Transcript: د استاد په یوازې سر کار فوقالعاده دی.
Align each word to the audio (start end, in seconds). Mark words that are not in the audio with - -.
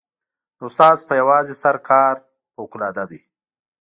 د 0.57 0.59
استاد 0.67 0.97
په 1.07 1.13
یوازې 1.21 1.53
سر 1.63 1.75
کار 1.89 2.15
فوقالعاده 2.53 3.03
دی. 3.11 3.21